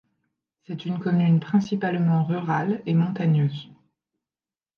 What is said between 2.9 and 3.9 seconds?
montagneuse.